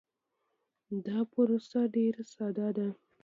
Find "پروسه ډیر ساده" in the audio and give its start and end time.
1.31-2.67